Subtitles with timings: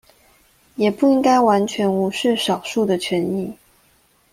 [0.77, 3.55] 也不應該完全無視少數的權益